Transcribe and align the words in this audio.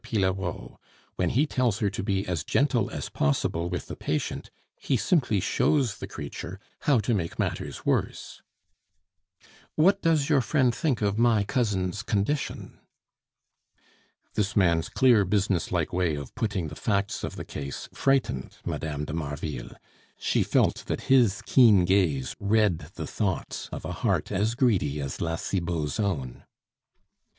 Pillerault. 0.03 0.79
When 1.15 1.29
he 1.29 1.45
tells 1.45 1.77
her 1.77 1.91
to 1.91 2.01
be 2.01 2.25
as 2.25 2.43
gentle 2.43 2.89
as 2.89 3.07
possible 3.07 3.69
with 3.69 3.85
the 3.85 3.95
patient, 3.95 4.49
he 4.79 4.97
simply 4.97 5.39
shows 5.39 5.97
the 5.97 6.07
creature 6.07 6.59
how 6.89 6.97
to 7.01 7.13
make 7.13 7.37
matters 7.37 7.85
worse." 7.85 8.41
"What 9.75 10.01
does 10.01 10.27
your 10.27 10.41
friend 10.41 10.73
think 10.73 11.03
of 11.03 11.19
my 11.19 11.43
cousin's 11.43 12.01
condition?" 12.01 12.79
This 14.33 14.55
man's 14.55 14.89
clear, 14.89 15.23
business 15.23 15.71
like 15.71 15.93
way 15.93 16.15
of 16.15 16.33
putting 16.33 16.69
the 16.69 16.75
facts 16.75 17.23
of 17.23 17.35
the 17.35 17.45
case 17.45 17.87
frightened 17.93 18.57
Mme. 18.65 19.03
de 19.05 19.13
Marville; 19.13 19.75
she 20.17 20.41
felt 20.41 20.77
that 20.87 21.01
his 21.13 21.43
keen 21.45 21.85
gaze 21.85 22.35
read 22.39 22.79
the 22.95 23.05
thoughts 23.05 23.69
of 23.71 23.85
a 23.85 23.91
heart 23.91 24.31
as 24.31 24.55
greedy 24.55 24.99
as 24.99 25.21
La 25.21 25.35
Cibot's 25.35 25.99
own. 25.99 26.43